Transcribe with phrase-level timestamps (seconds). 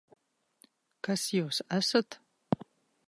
[1.07, 2.21] Kas Jūs esat?